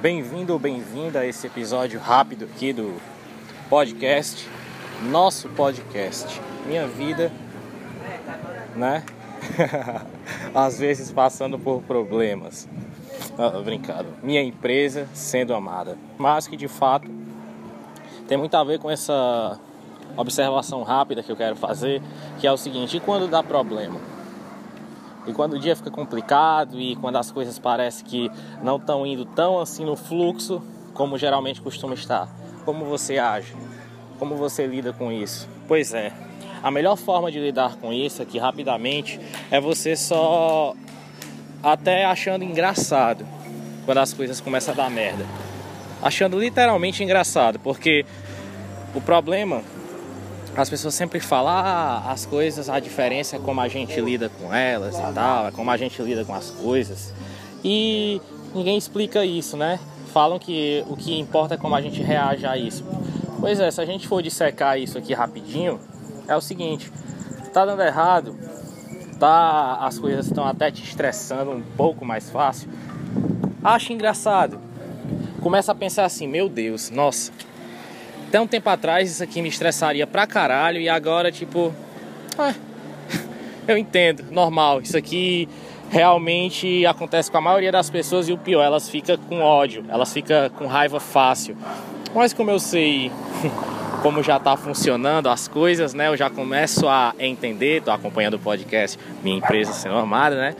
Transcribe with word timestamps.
bem-vindo 0.00 0.52
ou 0.52 0.58
bem-vinda 0.58 1.20
a 1.20 1.26
esse 1.26 1.46
episódio 1.46 1.98
rápido 1.98 2.44
aqui 2.44 2.72
do 2.72 3.00
podcast, 3.68 4.48
nosso 5.10 5.48
podcast, 5.50 6.40
minha 6.66 6.86
vida, 6.86 7.32
né? 8.74 9.02
Às 10.54 10.78
vezes 10.78 11.10
passando 11.10 11.58
por 11.58 11.82
problemas, 11.82 12.68
ah, 13.38 13.60
brincado, 13.62 14.08
minha 14.22 14.42
empresa 14.42 15.08
sendo 15.14 15.54
amada, 15.54 15.96
mas 16.18 16.46
que 16.46 16.56
de 16.56 16.68
fato 16.68 17.10
tem 18.28 18.36
muito 18.36 18.54
a 18.54 18.64
ver 18.64 18.78
com 18.78 18.90
essa 18.90 19.58
observação 20.16 20.82
rápida 20.82 21.22
que 21.22 21.32
eu 21.32 21.36
quero 21.36 21.56
fazer, 21.56 22.02
que 22.38 22.46
é 22.46 22.52
o 22.52 22.56
seguinte: 22.56 22.98
e 22.98 23.00
quando 23.00 23.28
dá 23.28 23.42
problema? 23.42 23.98
E 25.26 25.32
quando 25.32 25.54
o 25.54 25.58
dia 25.58 25.74
fica 25.74 25.90
complicado 25.90 26.80
e 26.80 26.96
quando 26.96 27.16
as 27.16 27.30
coisas 27.30 27.58
parecem 27.58 28.06
que 28.06 28.30
não 28.62 28.76
estão 28.76 29.04
indo 29.06 29.24
tão 29.24 29.58
assim 29.58 29.84
no 29.84 29.96
fluxo 29.96 30.62
como 30.94 31.18
geralmente 31.18 31.60
costuma 31.60 31.94
estar, 31.94 32.28
como 32.64 32.84
você 32.84 33.18
age? 33.18 33.54
Como 34.18 34.36
você 34.36 34.66
lida 34.66 34.92
com 34.92 35.12
isso? 35.12 35.48
Pois 35.68 35.92
é, 35.92 36.12
a 36.62 36.70
melhor 36.70 36.96
forma 36.96 37.30
de 37.30 37.38
lidar 37.38 37.76
com 37.76 37.92
isso 37.92 38.22
aqui 38.22 38.38
rapidamente 38.38 39.20
é 39.50 39.60
você 39.60 39.94
só 39.94 40.74
até 41.62 42.04
achando 42.04 42.44
engraçado 42.44 43.26
quando 43.84 43.98
as 43.98 44.12
coisas 44.12 44.40
começam 44.40 44.74
a 44.74 44.76
dar 44.76 44.90
merda. 44.90 45.24
Achando 46.02 46.38
literalmente 46.38 47.02
engraçado, 47.02 47.58
porque 47.58 48.04
o 48.94 49.00
problema 49.00 49.62
as 50.56 50.70
pessoas 50.70 50.94
sempre 50.94 51.20
falam 51.20 51.52
ah, 51.52 52.10
as 52.10 52.24
coisas, 52.24 52.70
a 52.70 52.80
diferença 52.80 53.36
é 53.36 53.38
como 53.38 53.60
a 53.60 53.68
gente 53.68 54.00
lida 54.00 54.30
com 54.30 54.52
elas 54.54 54.96
e 54.98 55.12
tal, 55.12 55.48
é 55.48 55.50
como 55.50 55.70
a 55.70 55.76
gente 55.76 56.00
lida 56.00 56.24
com 56.24 56.34
as 56.34 56.50
coisas. 56.50 57.12
E 57.62 58.20
ninguém 58.54 58.78
explica 58.78 59.24
isso, 59.24 59.56
né? 59.56 59.78
Falam 60.12 60.38
que 60.38 60.82
o 60.88 60.96
que 60.96 61.18
importa 61.18 61.54
é 61.54 61.58
como 61.58 61.74
a 61.74 61.80
gente 61.82 62.00
reage 62.02 62.46
a 62.46 62.56
isso. 62.56 62.84
Pois 63.38 63.60
é, 63.60 63.70
se 63.70 63.80
a 63.80 63.84
gente 63.84 64.08
for 64.08 64.22
dissecar 64.22 64.78
isso 64.78 64.96
aqui 64.96 65.12
rapidinho, 65.12 65.78
é 66.26 66.34
o 66.34 66.40
seguinte, 66.40 66.90
tá 67.52 67.66
dando 67.66 67.82
errado, 67.82 68.34
tá, 69.20 69.76
as 69.82 69.98
coisas 69.98 70.26
estão 70.26 70.46
até 70.46 70.70
te 70.70 70.82
estressando 70.82 71.50
um 71.50 71.62
pouco 71.76 72.02
mais 72.02 72.30
fácil. 72.30 72.70
Acha 73.62 73.92
engraçado. 73.92 74.58
Começa 75.42 75.72
a 75.72 75.74
pensar 75.74 76.06
assim, 76.06 76.26
meu 76.26 76.48
Deus, 76.48 76.90
nossa, 76.90 77.30
até 78.26 78.40
um 78.40 78.46
tempo 78.46 78.68
atrás 78.68 79.10
isso 79.10 79.22
aqui 79.22 79.40
me 79.40 79.48
estressaria 79.48 80.06
pra 80.06 80.26
caralho 80.26 80.80
e 80.80 80.88
agora, 80.88 81.30
tipo. 81.30 81.72
Ah, 82.38 82.54
eu 83.66 83.78
entendo, 83.78 84.24
normal. 84.30 84.80
Isso 84.80 84.96
aqui 84.96 85.48
realmente 85.88 86.84
acontece 86.84 87.30
com 87.30 87.38
a 87.38 87.40
maioria 87.40 87.70
das 87.70 87.88
pessoas 87.88 88.28
e 88.28 88.32
o 88.32 88.38
pior, 88.38 88.62
elas 88.62 88.88
ficam 88.88 89.16
com 89.16 89.40
ódio, 89.40 89.84
elas 89.88 90.12
ficam 90.12 90.50
com 90.50 90.66
raiva 90.66 90.98
fácil. 90.98 91.56
Mas 92.14 92.32
como 92.32 92.50
eu 92.50 92.58
sei 92.58 93.10
como 94.02 94.22
já 94.22 94.36
está 94.36 94.56
funcionando 94.56 95.28
as 95.28 95.48
coisas, 95.48 95.94
né? 95.94 96.08
Eu 96.08 96.16
já 96.16 96.28
começo 96.28 96.88
a 96.88 97.14
entender, 97.18 97.82
tô 97.82 97.90
acompanhando 97.90 98.34
o 98.34 98.38
podcast 98.38 98.98
Minha 99.22 99.38
Empresa 99.38 99.72
Sendo 99.72 99.96
Armada, 99.96 100.36
né? 100.36 100.54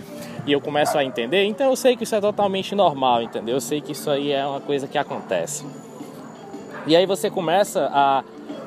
E 0.46 0.52
eu 0.52 0.60
começo 0.60 0.96
a 0.96 1.04
entender, 1.04 1.44
então 1.44 1.70
eu 1.70 1.76
sei 1.76 1.96
que 1.96 2.04
isso 2.04 2.14
é 2.14 2.20
totalmente 2.20 2.74
normal, 2.74 3.22
entendeu? 3.22 3.56
Eu 3.56 3.60
sei 3.60 3.80
que 3.80 3.92
isso 3.92 4.08
aí 4.08 4.30
é 4.30 4.46
uma 4.46 4.60
coisa 4.60 4.86
que 4.86 4.96
acontece. 4.96 5.64
E 6.86 6.94
aí 6.94 7.04
você 7.04 7.28
começa 7.28 7.90
a, 7.92 8.22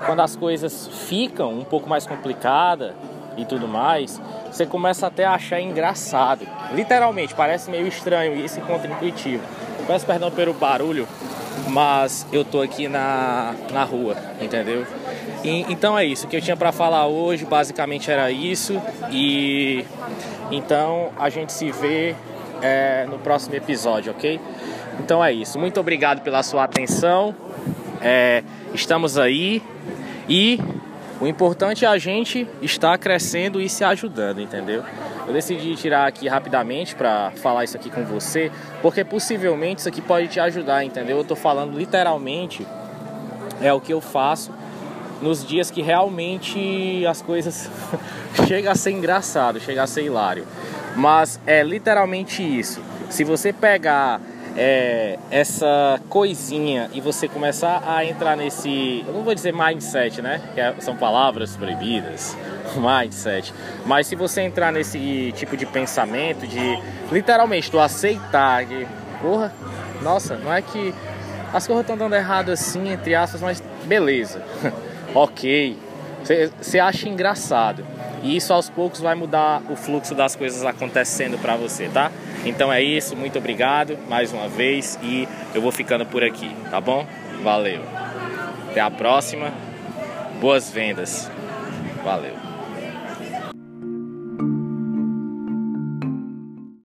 quando 0.06 0.22
as 0.22 0.36
coisas 0.36 0.88
ficam 1.08 1.54
um 1.54 1.64
pouco 1.64 1.90
mais 1.90 2.06
complicadas 2.06 2.94
e 3.38 3.46
tudo 3.46 3.68
mais, 3.68 4.22
você 4.52 4.66
começa 4.66 5.08
até 5.08 5.26
a 5.26 5.34
achar 5.34 5.62
engraçado. 5.62 6.46
Literalmente, 6.74 7.34
parece 7.34 7.72
meio 7.72 7.88
estranho 7.88 8.36
isso 8.36 8.60
e 8.60 8.62
contra-intuitivo. 8.62 9.44
Peço 9.88 10.06
perdão 10.06 10.30
pelo 10.30 10.54
barulho, 10.54 11.08
mas 11.70 12.28
eu 12.32 12.44
tô 12.44 12.62
aqui 12.62 12.88
na, 12.88 13.56
na 13.72 13.84
rua, 13.84 14.16
entendeu? 14.42 14.86
E, 15.44 15.62
então 15.72 15.98
é 15.98 16.04
isso, 16.04 16.26
o 16.26 16.30
que 16.30 16.36
eu 16.36 16.42
tinha 16.42 16.58
para 16.58 16.72
falar 16.72 17.08
hoje 17.08 17.46
basicamente 17.46 18.12
era 18.12 18.30
isso. 18.30 18.82
E 19.12 19.86
então 20.52 21.12
a 21.18 21.30
gente 21.30 21.54
se 21.54 21.72
vê 21.72 22.16
é, 22.62 23.06
no 23.10 23.18
próximo 23.20 23.56
episódio, 23.56 24.12
ok? 24.12 24.40
Então 25.00 25.24
é 25.24 25.32
isso. 25.32 25.58
Muito 25.58 25.80
obrigado 25.80 26.22
pela 26.22 26.44
sua 26.44 26.66
atenção. 26.66 27.34
É, 28.02 28.44
estamos 28.74 29.18
aí 29.18 29.62
e 30.28 30.60
o 31.20 31.28
importante 31.28 31.84
é 31.84 31.88
a 31.88 31.98
gente 31.98 32.48
estar 32.62 32.98
crescendo 32.98 33.60
e 33.60 33.68
se 33.68 33.84
ajudando, 33.84 34.40
entendeu? 34.40 34.84
Eu 35.28 35.34
decidi 35.34 35.76
tirar 35.76 36.08
aqui 36.08 36.28
rapidamente 36.28 36.96
para 36.96 37.32
falar 37.32 37.64
isso 37.64 37.76
aqui 37.76 37.90
com 37.90 38.06
você, 38.06 38.52
porque 38.82 39.04
possivelmente 39.04 39.80
isso 39.80 39.90
aqui 39.90 40.02
pode 40.02 40.28
te 40.28 40.40
ajudar, 40.40 40.84
entendeu? 40.84 41.18
Eu 41.18 41.24
tô 41.24 41.36
falando 41.36 41.78
literalmente 41.78 42.66
é 43.62 43.74
o 43.74 43.82
que 43.82 43.94
eu 43.94 44.00
faço 44.00 44.52
nos 45.22 45.46
dias 45.46 45.70
que 45.70 45.82
realmente 45.82 47.06
as 47.06 47.22
coisas 47.22 47.70
chega 48.48 48.72
a 48.72 48.76
ser 48.76 48.92
engraçado, 48.92 49.60
chega 49.60 49.84
a 49.84 49.88
ser 49.88 50.04
hilário. 50.04 50.48
Mas 50.96 51.40
é 51.46 51.62
literalmente 51.64 52.42
isso. 52.42 52.82
Se 53.10 53.24
você 53.24 53.52
pegar 53.52 54.22
é, 54.62 55.18
essa 55.32 56.02
coisinha 56.10 56.90
e 56.94 57.00
você 57.00 57.30
começar 57.30 57.82
a 57.88 58.04
entrar 58.04 58.36
nesse, 58.36 59.06
eu 59.08 59.14
não 59.14 59.24
vou 59.24 59.34
dizer 59.34 59.54
mindset, 59.54 60.22
né? 60.22 60.42
Que 60.54 60.60
é, 60.60 60.76
são 60.80 60.98
palavras 60.98 61.56
proibidas, 61.56 62.36
mindset. 62.76 63.54
Mas 63.86 64.08
se 64.08 64.18
você 64.18 64.42
entrar 64.42 64.74
nesse 64.74 65.32
tipo 65.38 65.56
de 65.56 65.66
pensamento, 65.66 66.46
de 66.46 66.78
literalmente 67.10 67.72
tu 67.72 67.80
aceitar 67.80 68.66
que, 68.66 68.86
porra, 69.22 69.54
nossa, 70.02 70.36
não 70.36 70.54
é 70.54 70.62
que 70.62 70.94
as 71.54 71.66
coisas 71.66 71.84
estão 71.84 71.98
dando 71.98 72.16
errado 72.16 72.52
assim, 72.52 72.92
entre 72.92 73.16
aspas, 73.16 73.40
mas 73.40 73.64
beleza, 73.86 74.44
ok. 75.16 75.78
Você 76.62 76.80
acha 76.80 77.08
engraçado. 77.08 77.86
E 78.22 78.36
isso 78.36 78.52
aos 78.52 78.70
poucos 78.70 79.00
vai 79.00 79.16
mudar 79.16 79.62
o 79.70 79.76
fluxo 79.78 80.14
das 80.14 80.36
coisas 80.36 80.66
acontecendo 80.66 81.38
para 81.42 81.56
você, 81.56 81.88
tá? 81.88 82.12
Então 82.46 82.72
é 82.72 82.82
isso, 82.82 83.16
muito 83.16 83.38
obrigado 83.38 83.98
mais 84.08 84.32
uma 84.32 84.48
vez 84.48 84.98
e 85.04 85.28
eu 85.54 85.62
vou 85.62 85.72
ficando 85.72 86.06
por 86.06 86.24
aqui, 86.24 86.50
tá 86.72 86.80
bom? 86.80 87.06
Valeu. 87.44 87.82
Até 88.70 88.82
a 88.82 88.90
próxima. 88.90 89.52
Boas 90.40 90.70
vendas. 90.70 91.30
Valeu. 92.04 92.49